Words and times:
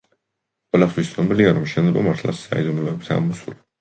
ყველასთვის 0.75 1.11
ცნობილია, 1.17 1.51
რომ 1.57 1.67
შენობა 1.73 2.03
მართლაც 2.07 2.41
საიდუმლოებითაა 2.47 3.23
მოცული. 3.29 3.59